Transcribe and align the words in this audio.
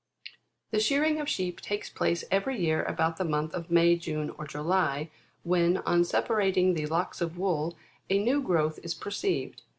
6. 0.25 0.33
The 0.71 0.79
shearing 0.79 1.19
of 1.19 1.29
sheep 1.29 1.61
takes 1.61 1.87
place 1.87 2.23
every 2.31 2.59
year 2.59 2.81
about 2.81 3.17
the 3.17 3.23
month 3.23 3.53
of 3.53 3.69
May, 3.69 3.95
June, 3.95 4.31
or 4.31 4.47
July, 4.47 5.11
when, 5.43 5.77
on 5.77 6.03
separating 6.05 6.73
the 6.73 6.87
locks 6.87 7.21
of 7.21 7.37
wool, 7.37 7.77
a 8.09 8.17
new 8.17 8.41
growth 8.41 8.79
is 8.81 8.95
perceived. 8.95 9.61